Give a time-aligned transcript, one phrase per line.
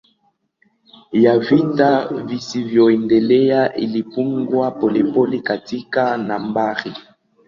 [1.11, 6.93] ya vita visivyoendelea ilipungua polepole katika nambari